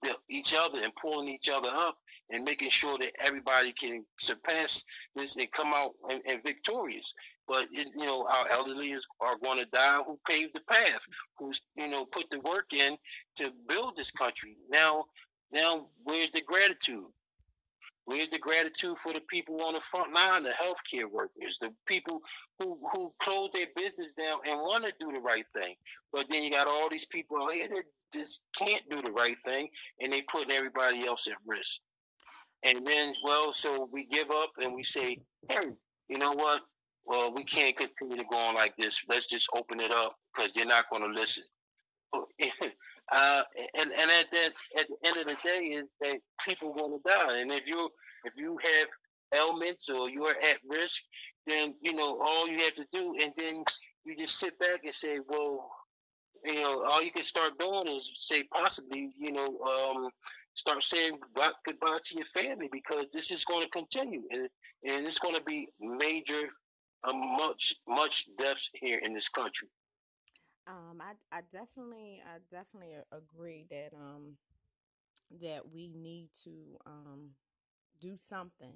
the, 0.01 0.17
each 0.29 0.55
other 0.57 0.79
and 0.83 0.95
pulling 0.95 1.29
each 1.29 1.49
other 1.53 1.69
up 1.71 1.95
and 2.29 2.43
making 2.43 2.69
sure 2.69 2.97
that 2.97 3.11
everybody 3.25 3.71
can 3.73 4.05
surpass 4.17 4.83
this 5.15 5.35
and 5.37 5.51
come 5.51 5.73
out 5.73 5.91
and, 6.09 6.21
and 6.27 6.43
victorious. 6.43 7.13
But 7.47 7.63
it, 7.71 7.87
you 7.97 8.05
know 8.05 8.27
our 8.27 8.45
elderly 8.51 8.93
are 9.21 9.37
going 9.41 9.59
to 9.63 9.69
die 9.71 10.01
who 10.05 10.19
paved 10.29 10.53
the 10.53 10.61
path, 10.69 11.07
who's 11.37 11.61
you 11.77 11.89
know 11.89 12.05
put 12.11 12.29
the 12.29 12.41
work 12.41 12.73
in 12.73 12.97
to 13.37 13.51
build 13.67 13.95
this 13.95 14.11
country. 14.11 14.57
Now, 14.69 15.05
now 15.51 15.87
where's 16.03 16.31
the 16.31 16.41
gratitude? 16.41 17.07
Where's 18.09 18.29
the 18.29 18.39
gratitude 18.39 18.97
for 18.97 19.13
the 19.13 19.21
people 19.29 19.61
on 19.61 19.75
the 19.75 19.79
front 19.79 20.11
line, 20.13 20.41
the 20.41 20.49
healthcare 20.49 21.11
workers, 21.11 21.59
the 21.59 21.71
people 21.85 22.21
who 22.57 22.79
who 22.91 23.11
close 23.19 23.51
their 23.51 23.67
business 23.75 24.15
down 24.15 24.39
and 24.47 24.59
want 24.61 24.83
to 24.85 24.93
do 24.99 25.11
the 25.11 25.19
right 25.19 25.45
thing? 25.45 25.75
But 26.11 26.27
then 26.27 26.43
you 26.43 26.49
got 26.49 26.67
all 26.67 26.89
these 26.89 27.05
people 27.05 27.39
out 27.39 27.51
here 27.51 27.67
that 27.67 27.83
just 28.11 28.45
can't 28.57 28.81
do 28.89 29.03
the 29.03 29.11
right 29.11 29.37
thing, 29.37 29.67
and 29.99 30.11
they 30.11 30.23
putting 30.23 30.55
everybody 30.55 31.05
else 31.05 31.27
at 31.27 31.37
risk. 31.45 31.81
And 32.65 32.85
then, 32.85 33.13
well, 33.23 33.53
so 33.53 33.87
we 33.93 34.07
give 34.07 34.31
up 34.31 34.49
and 34.57 34.73
we 34.73 34.81
say, 34.81 35.17
hey, 35.47 35.69
you 36.07 36.17
know 36.17 36.31
what? 36.31 36.63
Well, 37.05 37.33
we 37.35 37.43
can't 37.43 37.77
continue 37.77 38.17
to 38.17 38.27
go 38.27 38.37
on 38.37 38.55
like 38.55 38.75
this. 38.75 39.05
Let's 39.07 39.27
just 39.27 39.49
open 39.55 39.79
it 39.79 39.91
up 39.91 40.15
because 40.33 40.53
they're 40.53 40.65
not 40.65 40.89
going 40.89 41.03
to 41.03 41.19
listen. 41.19 41.43
uh, 43.11 43.41
and 43.79 43.91
and 43.91 44.11
at 44.11 44.31
that 44.31 44.49
at 44.79 44.87
the 44.87 44.97
end 45.05 45.17
is 45.55 45.93
that 46.01 46.19
people 46.45 46.73
going 46.73 46.91
to 46.91 46.99
die. 47.05 47.41
And 47.41 47.51
if 47.51 47.67
you 47.67 47.89
if 48.25 48.33
you 48.35 48.57
have 48.63 48.87
ailments 49.35 49.89
or 49.89 50.09
you're 50.09 50.29
at 50.29 50.59
risk, 50.67 51.03
then 51.47 51.75
you 51.81 51.95
know 51.95 52.19
all 52.21 52.47
you 52.47 52.57
have 52.59 52.75
to 52.75 52.85
do, 52.91 53.15
and 53.21 53.33
then 53.35 53.63
you 54.05 54.15
just 54.15 54.39
sit 54.39 54.57
back 54.59 54.81
and 54.83 54.93
say, 54.93 55.19
well, 55.27 55.69
you 56.45 56.55
know, 56.55 56.83
all 56.89 57.03
you 57.03 57.11
can 57.11 57.23
start 57.23 57.57
doing 57.59 57.87
is 57.87 58.11
say 58.15 58.43
possibly, 58.51 59.09
you 59.19 59.31
know, 59.31 59.59
um, 59.59 60.09
start 60.53 60.81
saying 60.81 61.19
goodbye 61.65 61.97
to 62.03 62.15
your 62.15 62.25
family 62.25 62.69
because 62.71 63.11
this 63.11 63.31
is 63.31 63.45
going 63.45 63.63
to 63.63 63.69
continue, 63.69 64.23
and 64.31 64.49
and 64.85 65.05
it's 65.05 65.19
going 65.19 65.35
to 65.35 65.43
be 65.43 65.67
major, 65.79 66.49
uh, 67.03 67.13
much 67.13 67.75
much 67.87 68.27
deaths 68.37 68.71
here 68.73 68.99
in 69.03 69.13
this 69.13 69.29
country. 69.29 69.67
Um, 70.67 71.01
I, 71.01 71.37
I 71.37 71.41
definitely, 71.51 72.21
I 72.23 72.37
definitely 72.51 72.95
agree 73.11 73.65
that 73.71 73.89
um, 73.95 74.37
that 75.41 75.71
we 75.71 75.91
need 75.93 76.29
to 76.43 76.77
um, 76.85 77.31
do 77.99 78.15
something. 78.15 78.73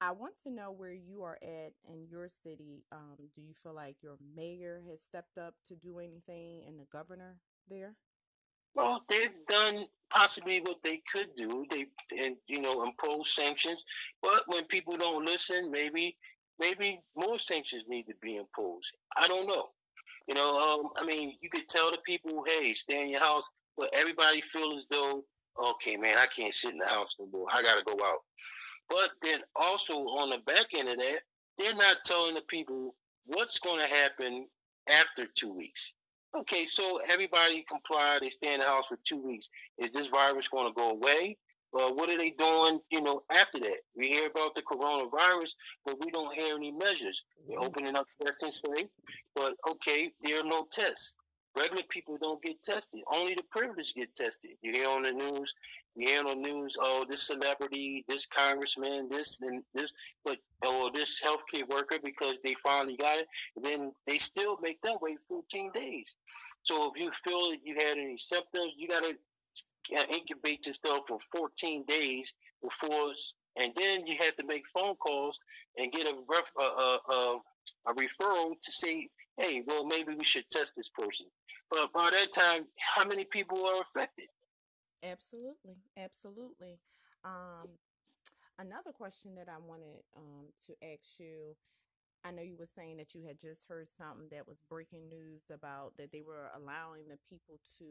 I 0.00 0.12
want 0.12 0.36
to 0.44 0.50
know 0.50 0.70
where 0.70 0.92
you 0.92 1.22
are 1.24 1.38
at 1.42 1.72
in 1.88 2.06
your 2.08 2.28
city. 2.28 2.84
Um, 2.92 3.16
do 3.34 3.42
you 3.42 3.52
feel 3.52 3.74
like 3.74 3.96
your 4.00 4.16
mayor 4.36 4.82
has 4.88 5.02
stepped 5.02 5.38
up 5.38 5.54
to 5.66 5.74
do 5.74 5.98
anything, 5.98 6.62
and 6.66 6.78
the 6.78 6.86
governor 6.90 7.38
there? 7.68 7.96
Well, 8.74 9.02
they've 9.08 9.44
done 9.48 9.78
possibly 10.08 10.60
what 10.60 10.82
they 10.84 11.00
could 11.12 11.34
do. 11.36 11.66
They, 11.68 11.86
and 12.16 12.36
you 12.46 12.62
know, 12.62 12.84
impose 12.84 13.34
sanctions. 13.34 13.84
But 14.22 14.42
when 14.46 14.66
people 14.66 14.96
don't 14.96 15.24
listen, 15.24 15.72
maybe, 15.72 16.16
maybe 16.60 16.98
more 17.16 17.38
sanctions 17.38 17.88
need 17.88 18.04
to 18.04 18.14
be 18.22 18.36
imposed. 18.36 18.96
I 19.16 19.26
don't 19.26 19.48
know. 19.48 19.64
You 20.28 20.34
know, 20.34 20.80
um, 20.84 20.90
I 20.96 21.06
mean, 21.06 21.32
you 21.40 21.48
could 21.50 21.66
tell 21.66 21.90
the 21.90 21.98
people, 22.04 22.44
hey, 22.46 22.72
stay 22.74 23.02
in 23.02 23.08
your 23.08 23.20
house, 23.20 23.48
but 23.78 23.90
everybody 23.94 24.40
feel 24.40 24.72
as 24.72 24.86
though, 24.90 25.24
okay, 25.70 25.96
man, 25.96 26.18
I 26.18 26.26
can't 26.26 26.52
sit 26.52 26.72
in 26.72 26.78
the 26.78 26.86
house 26.86 27.16
no 27.18 27.26
more. 27.32 27.46
I 27.50 27.62
got 27.62 27.78
to 27.78 27.84
go 27.84 27.96
out. 28.04 28.18
But 28.90 29.10
then 29.22 29.40
also 29.54 29.94
on 29.94 30.30
the 30.30 30.38
back 30.38 30.66
end 30.76 30.88
of 30.88 30.96
that, 30.96 31.20
they're 31.58 31.76
not 31.76 31.96
telling 32.04 32.34
the 32.34 32.42
people 32.48 32.94
what's 33.26 33.60
going 33.60 33.80
to 33.80 33.94
happen 33.94 34.46
after 34.90 35.26
two 35.26 35.54
weeks. 35.54 35.94
Okay, 36.36 36.64
so 36.64 37.00
everybody 37.10 37.64
comply. 37.70 38.18
They 38.20 38.28
stay 38.28 38.52
in 38.54 38.60
the 38.60 38.66
house 38.66 38.88
for 38.88 38.98
two 39.04 39.24
weeks. 39.24 39.48
Is 39.78 39.92
this 39.92 40.08
virus 40.08 40.48
going 40.48 40.68
to 40.68 40.74
go 40.74 40.90
away? 40.90 41.36
Well, 41.72 41.94
what 41.94 42.08
are 42.08 42.16
they 42.16 42.30
doing, 42.30 42.80
you 42.90 43.02
know, 43.02 43.20
after 43.30 43.58
that? 43.58 43.78
We 43.94 44.08
hear 44.08 44.26
about 44.26 44.54
the 44.54 44.62
coronavirus, 44.62 45.52
but 45.84 45.96
we 46.02 46.10
don't 46.10 46.34
hear 46.34 46.56
any 46.56 46.72
measures. 46.72 47.24
They're 47.46 47.58
mm-hmm. 47.58 47.66
opening 47.66 47.96
up 47.96 48.06
testing 48.22 48.50
site, 48.50 48.88
but 49.34 49.54
okay, 49.70 50.10
there 50.22 50.40
are 50.40 50.48
no 50.48 50.66
tests. 50.72 51.16
Regular 51.58 51.82
people 51.88 52.18
don't 52.20 52.42
get 52.42 52.62
tested. 52.62 53.02
Only 53.12 53.34
the 53.34 53.42
privileged 53.50 53.96
get 53.96 54.14
tested. 54.14 54.52
You 54.62 54.72
hear 54.72 54.88
on 54.88 55.02
the 55.02 55.12
news, 55.12 55.54
you 55.96 56.08
hear 56.08 56.20
on 56.20 56.26
the 56.26 56.48
news, 56.48 56.76
oh, 56.80 57.04
this 57.08 57.26
celebrity, 57.26 58.04
this 58.06 58.26
congressman, 58.26 59.08
this 59.08 59.42
and 59.42 59.64
this, 59.74 59.92
but 60.24 60.38
oh, 60.64 60.90
this 60.94 61.20
healthcare 61.20 61.68
worker 61.68 61.96
because 62.02 62.40
they 62.40 62.54
finally 62.54 62.96
got 62.96 63.18
it. 63.18 63.26
then 63.60 63.90
they 64.06 64.18
still 64.18 64.56
make 64.62 64.80
them 64.82 64.96
wait 65.00 65.18
14 65.28 65.72
days. 65.74 66.16
So 66.62 66.92
if 66.94 67.00
you 67.00 67.10
feel 67.10 67.50
that 67.50 67.60
you 67.64 67.74
had 67.74 67.98
any 67.98 68.18
symptoms, 68.18 68.74
you 68.76 68.86
got 68.86 69.02
to 69.02 69.14
uh, 69.96 70.04
incubate 70.10 70.66
yourself 70.66 71.08
for 71.08 71.18
14 71.18 71.84
days 71.88 72.34
before, 72.62 73.12
and 73.56 73.72
then 73.74 74.06
you 74.06 74.16
have 74.18 74.36
to 74.36 74.46
make 74.46 74.66
phone 74.66 74.94
calls 74.96 75.40
and 75.76 75.90
get 75.90 76.06
a, 76.06 76.14
ref, 76.28 76.52
a, 76.60 76.98
a 77.86 77.94
referral 77.94 78.52
to 78.60 78.70
say, 78.70 79.08
hey, 79.38 79.62
well, 79.66 79.86
maybe 79.86 80.14
we 80.14 80.24
should 80.24 80.48
test 80.50 80.76
this 80.76 80.88
person. 80.88 81.26
But 81.70 81.92
by 81.92 82.10
that 82.10 82.32
time, 82.32 82.66
how 82.78 83.06
many 83.06 83.24
people 83.24 83.64
are 83.64 83.80
affected? 83.80 84.28
Absolutely, 85.02 85.76
absolutely. 85.96 86.78
Um, 87.24 87.68
another 88.58 88.92
question 88.92 89.34
that 89.36 89.48
I 89.48 89.58
wanted 89.58 90.02
um, 90.16 90.46
to 90.66 90.74
ask 90.82 91.18
you 91.18 91.56
I 92.24 92.32
know 92.32 92.42
you 92.42 92.56
were 92.58 92.66
saying 92.66 92.96
that 92.96 93.14
you 93.14 93.22
had 93.26 93.40
just 93.40 93.68
heard 93.68 93.88
something 93.88 94.26
that 94.32 94.48
was 94.48 94.62
breaking 94.68 95.08
news 95.08 95.52
about 95.52 95.96
that 95.98 96.10
they 96.10 96.20
were 96.20 96.50
allowing 96.56 97.08
the 97.08 97.18
people 97.30 97.60
to 97.78 97.84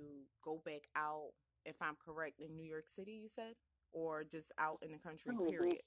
go 0.43 0.61
back 0.65 0.81
out 0.95 1.31
if 1.65 1.81
I'm 1.81 1.95
correct, 2.03 2.39
in 2.39 2.55
New 2.55 2.63
York 2.65 2.87
City, 2.87 3.11
you 3.21 3.27
said, 3.27 3.53
or 3.91 4.23
just 4.23 4.51
out 4.57 4.79
in 4.81 4.91
the 4.91 4.97
country, 4.97 5.33
period? 5.49 5.77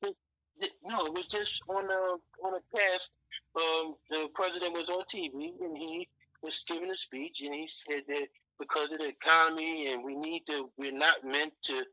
No, 0.85 1.07
it 1.07 1.15
was 1.15 1.27
just 1.27 1.63
on 1.69 1.85
a 1.85 2.47
on 2.47 2.55
a 2.55 2.79
cast. 2.79 3.13
Um, 3.57 3.95
the 4.09 4.29
president 4.35 4.75
was 4.75 4.91
on 4.91 5.03
TV 5.05 5.53
and 5.61 5.77
he 5.77 6.09
was 6.43 6.65
giving 6.67 6.91
a 6.91 6.97
speech, 6.97 7.43
and 7.43 7.55
he 7.55 7.67
said 7.67 8.03
that 8.07 8.29
because 8.59 8.93
of 8.93 8.99
the 8.99 9.09
economy 9.09 9.93
and 9.93 10.05
we 10.05 10.17
need 10.17 10.43
to, 10.47 10.71
we're 10.77 10.97
not 10.97 11.15
meant 11.25 11.53
to 11.63 11.85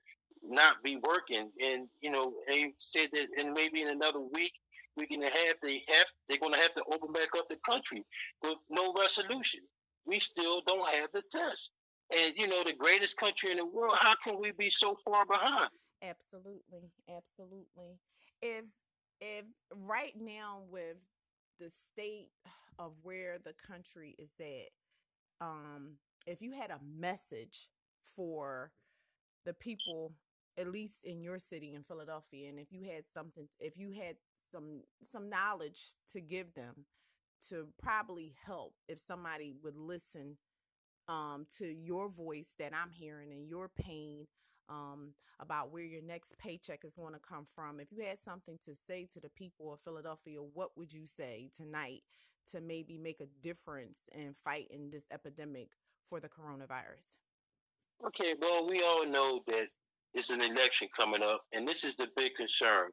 not 0.43 0.83
be 0.83 0.97
working. 0.97 1.49
And 1.63 1.87
you 2.01 2.11
know, 2.11 2.33
they 2.47 2.71
said 2.73 3.07
that, 3.13 3.27
and 3.39 3.53
maybe 3.53 3.81
in 3.81 3.89
another 3.89 4.21
week 4.21 4.53
we're 4.95 5.07
gonna 5.09 5.29
have 5.29 5.55
they 5.61 5.81
have 5.87 6.07
they're 6.27 6.39
gonna 6.39 6.57
have 6.57 6.73
to 6.73 6.83
open 6.91 7.13
back 7.13 7.29
up 7.37 7.47
the 7.49 7.57
country 7.65 8.03
with 8.43 8.57
no 8.69 8.93
resolution. 8.99 9.61
We 10.05 10.19
still 10.19 10.61
don't 10.65 10.87
have 10.87 11.11
the 11.11 11.23
test 11.29 11.73
and 12.15 12.33
you 12.37 12.47
know 12.47 12.63
the 12.63 12.73
greatest 12.73 13.17
country 13.17 13.51
in 13.51 13.57
the 13.57 13.65
world 13.65 13.95
how 13.99 14.15
can 14.23 14.39
we 14.39 14.51
be 14.57 14.69
so 14.69 14.95
far 14.95 15.25
behind 15.25 15.69
absolutely 16.01 16.91
absolutely 17.09 17.99
if 18.41 18.65
if 19.19 19.45
right 19.73 20.13
now 20.19 20.59
with 20.69 21.07
the 21.59 21.69
state 21.69 22.29
of 22.79 22.93
where 23.03 23.37
the 23.43 23.53
country 23.53 24.15
is 24.19 24.31
at 24.39 25.45
um 25.45 25.93
if 26.27 26.41
you 26.41 26.51
had 26.51 26.69
a 26.71 26.79
message 26.97 27.69
for 28.01 28.71
the 29.45 29.53
people 29.53 30.13
at 30.57 30.67
least 30.67 31.03
in 31.05 31.21
your 31.21 31.39
city 31.39 31.73
in 31.73 31.83
Philadelphia 31.83 32.49
and 32.49 32.59
if 32.59 32.71
you 32.71 32.83
had 32.83 33.07
something 33.07 33.47
if 33.59 33.77
you 33.77 33.91
had 33.91 34.15
some 34.35 34.83
some 35.01 35.29
knowledge 35.29 35.93
to 36.11 36.21
give 36.21 36.53
them 36.53 36.85
to 37.49 37.67
probably 37.81 38.35
help 38.45 38.73
if 38.87 38.99
somebody 38.99 39.53
would 39.63 39.77
listen 39.77 40.37
um, 41.07 41.45
to 41.57 41.65
your 41.65 42.09
voice 42.09 42.55
that 42.59 42.73
I'm 42.73 42.91
hearing 42.91 43.31
and 43.31 43.47
your 43.47 43.69
pain 43.69 44.27
um, 44.69 45.13
about 45.39 45.71
where 45.71 45.83
your 45.83 46.01
next 46.01 46.37
paycheck 46.37 46.83
is 46.83 46.95
going 46.95 47.13
to 47.13 47.19
come 47.19 47.45
from. 47.45 47.79
If 47.79 47.91
you 47.91 48.03
had 48.03 48.19
something 48.19 48.57
to 48.65 48.75
say 48.75 49.07
to 49.13 49.19
the 49.19 49.29
people 49.29 49.73
of 49.73 49.79
Philadelphia, 49.79 50.39
what 50.39 50.77
would 50.77 50.93
you 50.93 51.05
say 51.05 51.49
tonight 51.55 52.03
to 52.51 52.61
maybe 52.61 52.97
make 52.97 53.21
a 53.21 53.27
difference 53.41 54.09
in 54.15 54.33
fighting 54.33 54.89
this 54.89 55.07
epidemic 55.11 55.69
for 56.03 56.19
the 56.19 56.29
coronavirus? 56.29 57.15
Okay, 58.05 58.33
well, 58.39 58.67
we 58.67 58.81
all 58.81 59.07
know 59.07 59.41
that 59.47 59.67
it's 60.13 60.29
an 60.29 60.41
election 60.41 60.87
coming 60.95 61.23
up, 61.23 61.41
and 61.53 61.67
this 61.67 61.83
is 61.83 61.95
the 61.95 62.07
big 62.15 62.35
concern. 62.35 62.89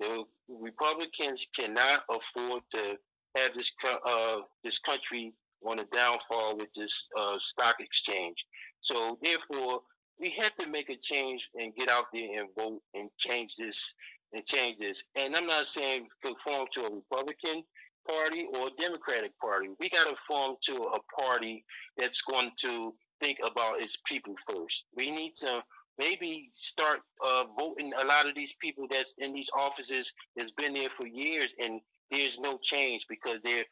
The 0.00 0.24
Republicans 0.48 1.48
cannot 1.54 2.00
afford 2.10 2.62
to 2.72 2.98
have 3.36 3.54
this 3.54 3.74
uh, 4.06 4.40
this 4.62 4.78
country 4.78 5.32
on 5.64 5.78
a 5.78 5.84
downfall 5.86 6.56
with 6.56 6.72
this 6.74 7.08
uh, 7.18 7.38
stock 7.38 7.76
exchange. 7.80 8.46
So 8.80 9.18
therefore, 9.22 9.80
we 10.20 10.30
have 10.40 10.54
to 10.56 10.68
make 10.68 10.90
a 10.90 10.96
change 10.96 11.50
and 11.54 11.74
get 11.74 11.88
out 11.88 12.06
there 12.12 12.40
and 12.40 12.48
vote 12.58 12.80
and 12.94 13.10
change 13.18 13.56
this 13.56 13.94
and 14.32 14.44
change 14.44 14.78
this. 14.78 15.04
And 15.16 15.34
I'm 15.36 15.46
not 15.46 15.66
saying 15.66 16.06
conform 16.24 16.66
to 16.72 16.80
a 16.82 16.94
Republican 16.94 17.62
party 18.08 18.46
or 18.54 18.68
a 18.68 18.76
Democratic 18.78 19.38
party. 19.38 19.68
We 19.80 19.88
got 19.90 20.08
to 20.08 20.14
form 20.14 20.56
to 20.62 20.72
a 20.72 21.20
party 21.20 21.64
that's 21.96 22.22
going 22.22 22.50
to 22.60 22.92
think 23.20 23.38
about 23.40 23.80
its 23.80 23.98
people 24.06 24.34
first. 24.46 24.86
We 24.96 25.10
need 25.10 25.34
to 25.40 25.62
maybe 25.98 26.50
start 26.52 27.00
uh, 27.24 27.44
voting 27.58 27.92
a 28.02 28.06
lot 28.06 28.28
of 28.28 28.34
these 28.34 28.54
people 28.54 28.86
that's 28.90 29.16
in 29.18 29.32
these 29.32 29.50
offices 29.56 30.12
that's 30.36 30.52
been 30.52 30.74
there 30.74 30.90
for 30.90 31.06
years 31.06 31.54
and 31.58 31.80
there's 32.10 32.38
no 32.38 32.58
change 32.62 33.06
because 33.08 33.40
they're 33.40 33.64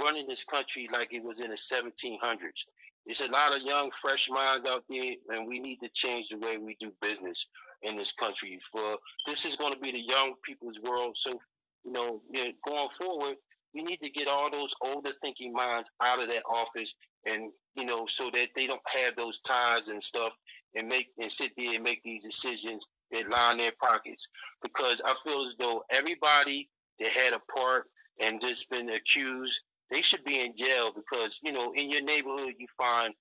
running 0.00 0.26
this 0.26 0.44
country 0.44 0.88
like 0.92 1.12
it 1.12 1.22
was 1.22 1.40
in 1.40 1.50
the 1.50 1.56
1700s. 1.56 2.66
There's 3.06 3.20
a 3.20 3.32
lot 3.32 3.56
of 3.56 3.62
young, 3.62 3.90
fresh 3.90 4.30
minds 4.30 4.66
out 4.66 4.84
there, 4.88 5.14
and 5.30 5.48
we 5.48 5.60
need 5.60 5.78
to 5.82 5.90
change 5.92 6.28
the 6.28 6.38
way 6.38 6.58
we 6.58 6.76
do 6.78 6.92
business 7.00 7.48
in 7.82 7.96
this 7.96 8.12
country. 8.12 8.58
For 8.70 8.96
this 9.26 9.44
is 9.44 9.56
going 9.56 9.74
to 9.74 9.80
be 9.80 9.90
the 9.90 10.00
young 10.00 10.34
people's 10.44 10.80
world. 10.80 11.16
So, 11.16 11.36
you 11.84 11.92
know, 11.92 12.22
going 12.64 12.88
forward, 12.88 13.36
we 13.74 13.82
need 13.82 14.00
to 14.00 14.10
get 14.10 14.28
all 14.28 14.50
those 14.50 14.74
older 14.80 15.10
thinking 15.10 15.52
minds 15.52 15.90
out 16.02 16.20
of 16.20 16.28
that 16.28 16.44
office, 16.48 16.94
and 17.26 17.50
you 17.74 17.86
know, 17.86 18.06
so 18.06 18.30
that 18.30 18.48
they 18.54 18.66
don't 18.66 18.80
have 18.86 19.16
those 19.16 19.40
ties 19.40 19.88
and 19.88 20.02
stuff, 20.02 20.36
and 20.74 20.88
make 20.88 21.08
and 21.18 21.30
sit 21.30 21.52
there 21.56 21.74
and 21.74 21.82
make 21.82 22.02
these 22.02 22.24
decisions 22.24 22.88
that 23.10 23.30
line 23.30 23.58
their 23.58 23.72
pockets. 23.80 24.30
Because 24.62 25.02
I 25.04 25.14
feel 25.24 25.42
as 25.42 25.56
though 25.56 25.82
everybody 25.90 26.68
that 27.00 27.10
had 27.10 27.34
a 27.34 27.52
part 27.52 27.86
and 28.20 28.40
just 28.40 28.70
been 28.70 28.90
accused 28.90 29.64
they 29.92 30.00
should 30.00 30.24
be 30.24 30.44
in 30.44 30.54
jail 30.56 30.90
because 30.94 31.40
you 31.44 31.52
know 31.52 31.72
in 31.76 31.90
your 31.90 32.04
neighborhood 32.04 32.54
you 32.58 32.66
find 32.78 33.14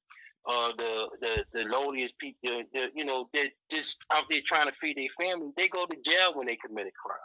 uh, 0.45 0.71
the 0.77 1.17
the 1.21 1.45
the 1.59 1.69
lowliest 1.69 2.17
people, 2.17 2.63
the, 2.73 2.91
you 2.95 3.05
know, 3.05 3.27
they're 3.31 3.49
just 3.69 4.05
out 4.11 4.27
there 4.29 4.41
trying 4.43 4.67
to 4.67 4.73
feed 4.73 4.97
their 4.97 5.07
family. 5.09 5.51
They 5.55 5.67
go 5.67 5.85
to 5.85 5.95
jail 6.01 6.33
when 6.33 6.47
they 6.47 6.55
commit 6.55 6.87
a 6.87 6.91
crime. 6.91 7.17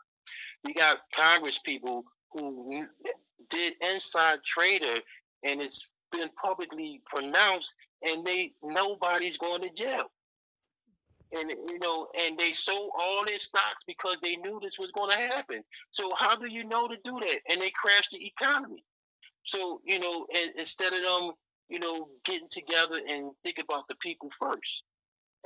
We 0.65 0.75
got 0.75 0.99
Congress 1.15 1.59
people 1.59 2.05
who 2.33 2.85
did 3.49 3.75
inside 3.81 4.39
trader, 4.45 5.01
and 5.45 5.61
it's 5.61 5.91
been 6.13 6.29
publicly 6.41 7.01
pronounced, 7.07 7.75
and 8.03 8.25
they 8.25 8.51
nobody's 8.63 9.39
going 9.39 9.63
to 9.63 9.73
jail. 9.73 10.07
And 11.33 11.51
you 11.51 11.79
know, 11.81 12.07
and 12.21 12.39
they 12.39 12.53
sold 12.53 12.91
all 12.99 13.25
their 13.25 13.39
stocks 13.39 13.85
because 13.85 14.21
they 14.21 14.37
knew 14.37 14.61
this 14.61 14.79
was 14.79 14.93
going 14.93 15.11
to 15.11 15.17
happen. 15.17 15.63
So 15.91 16.15
how 16.15 16.37
do 16.37 16.49
you 16.49 16.65
know 16.65 16.87
to 16.87 16.99
do 17.03 17.19
that? 17.19 17.41
And 17.49 17.61
they 17.61 17.71
crashed 17.71 18.11
the 18.13 18.27
economy. 18.27 18.85
So, 19.47 19.81
you 19.85 20.01
know, 20.01 20.27
and 20.35 20.51
instead 20.59 20.93
of 20.93 21.03
them, 21.03 21.31
you 21.69 21.79
know, 21.79 22.09
getting 22.25 22.49
together 22.51 22.99
and 23.09 23.33
think 23.45 23.59
about 23.63 23.87
the 23.89 23.95
people 24.01 24.29
first. 24.29 24.83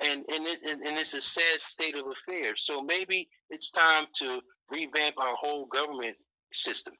And 0.03 0.25
and, 0.27 0.47
it, 0.47 0.59
and 0.67 0.81
and 0.81 0.99
it's 0.99 1.13
a 1.13 1.21
sad 1.21 1.61
state 1.61 1.95
of 1.95 2.07
affairs. 2.07 2.63
So 2.65 2.83
maybe 2.83 3.29
it's 3.51 3.71
time 3.71 4.07
to 4.15 4.41
revamp 4.71 5.17
our 5.19 5.35
whole 5.35 5.67
government 5.67 6.17
system. 6.51 6.95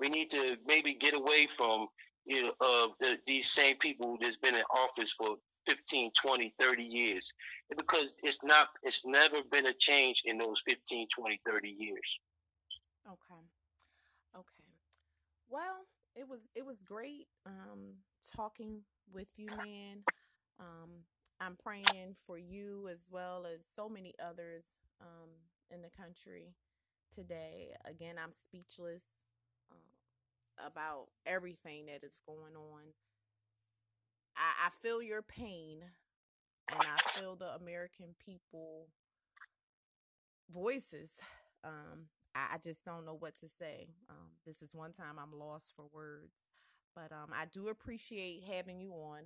We 0.00 0.08
need 0.08 0.30
to 0.30 0.56
maybe 0.66 0.94
get 0.94 1.14
away 1.14 1.46
from 1.46 1.86
you 2.24 2.44
know 2.44 2.52
uh, 2.62 2.88
the, 3.00 3.18
these 3.26 3.50
same 3.50 3.76
people 3.76 4.16
that's 4.18 4.38
been 4.38 4.54
in 4.54 4.62
office 4.74 5.12
for 5.12 5.36
15, 5.66 6.12
20, 6.18 6.54
30 6.58 6.82
years 6.82 7.34
because 7.76 8.16
it's 8.22 8.42
not 8.42 8.68
it's 8.82 9.06
never 9.06 9.42
been 9.52 9.66
a 9.66 9.74
change 9.74 10.22
in 10.24 10.38
those 10.38 10.62
15, 10.66 11.08
20, 11.14 11.40
30 11.46 11.68
years. 11.68 12.18
Okay. 13.06 13.44
Okay. 14.34 14.64
Well, 15.50 15.76
it 16.18 16.28
was 16.28 16.48
it 16.54 16.66
was 16.66 16.82
great 16.82 17.28
um, 17.46 17.94
talking 18.34 18.80
with 19.12 19.28
you, 19.36 19.46
man. 19.64 20.02
Um, 20.58 21.04
I'm 21.40 21.56
praying 21.56 22.16
for 22.26 22.36
you 22.36 22.88
as 22.90 23.02
well 23.10 23.46
as 23.46 23.64
so 23.72 23.88
many 23.88 24.14
others 24.20 24.64
um, 25.00 25.30
in 25.70 25.82
the 25.82 25.90
country 25.90 26.54
today. 27.14 27.74
Again, 27.84 28.16
I'm 28.22 28.32
speechless 28.32 29.04
uh, 29.70 30.66
about 30.66 31.06
everything 31.24 31.86
that 31.86 32.04
is 32.04 32.20
going 32.26 32.56
on. 32.56 32.82
I, 34.36 34.66
I 34.66 34.70
feel 34.82 35.00
your 35.00 35.22
pain, 35.22 35.84
and 36.68 36.80
I 36.80 36.98
feel 37.10 37.36
the 37.36 37.54
American 37.54 38.16
people 38.24 38.88
voices 40.52 41.20
um, 41.62 42.06
I, 42.38 42.54
I 42.54 42.58
just 42.62 42.84
don't 42.84 43.04
know 43.04 43.16
what 43.18 43.36
to 43.40 43.48
say. 43.48 43.88
Um, 44.08 44.30
this 44.46 44.62
is 44.62 44.74
one 44.74 44.92
time 44.92 45.16
I'm 45.20 45.38
lost 45.38 45.74
for 45.74 45.86
words. 45.92 46.44
But 46.94 47.12
um, 47.12 47.30
I 47.32 47.44
do 47.44 47.68
appreciate 47.68 48.44
having 48.50 48.80
you 48.80 48.92
on. 48.92 49.24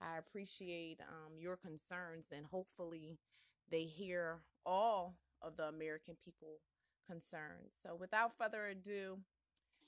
I 0.00 0.18
appreciate 0.18 0.98
um, 1.00 1.38
your 1.38 1.56
concerns, 1.56 2.32
and 2.36 2.46
hopefully, 2.46 3.18
they 3.70 3.84
hear 3.84 4.40
all 4.66 5.14
of 5.40 5.56
the 5.56 5.64
American 5.64 6.16
people 6.24 6.58
concerned. 7.08 7.70
So, 7.82 7.94
without 7.94 8.32
further 8.36 8.66
ado, 8.66 9.18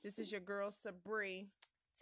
this 0.04 0.18
is 0.18 0.30
your 0.30 0.40
girl 0.40 0.70
Sabre. 0.70 1.46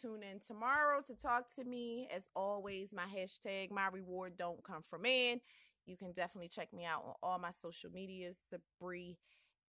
Tune 0.00 0.22
in 0.22 0.40
tomorrow 0.46 1.00
to 1.06 1.14
talk 1.14 1.54
to 1.54 1.64
me. 1.64 2.08
As 2.14 2.28
always, 2.34 2.94
my 2.94 3.04
hashtag, 3.04 3.70
my 3.70 3.88
reward 3.88 4.36
don't 4.36 4.62
come 4.62 4.82
from 4.82 5.02
man. 5.02 5.40
You 5.86 5.96
can 5.96 6.12
definitely 6.12 6.48
check 6.48 6.72
me 6.72 6.84
out 6.84 7.04
on 7.06 7.14
all 7.22 7.38
my 7.38 7.50
social 7.50 7.90
medias, 7.90 8.38
Sabre 8.38 9.16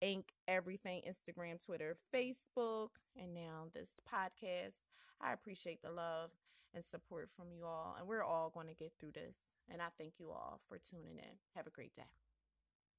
Inc., 0.02 0.24
everything 0.48 1.02
Instagram, 1.08 1.64
Twitter, 1.64 1.96
Facebook, 2.14 2.90
and 3.20 3.34
now 3.34 3.68
this 3.74 4.00
podcast. 4.12 4.84
I 5.20 5.32
appreciate 5.32 5.82
the 5.82 5.90
love 5.90 6.30
and 6.74 6.84
support 6.84 7.30
from 7.30 7.46
you 7.52 7.64
all, 7.64 7.96
and 7.98 8.08
we're 8.08 8.24
all 8.24 8.50
going 8.50 8.68
to 8.68 8.74
get 8.74 8.92
through 8.98 9.12
this. 9.12 9.54
And 9.70 9.82
I 9.82 9.88
thank 9.98 10.14
you 10.18 10.30
all 10.30 10.60
for 10.68 10.78
tuning 10.78 11.18
in. 11.18 11.38
Have 11.54 11.66
a 11.66 11.70
great 11.70 11.94
day. 11.94 12.19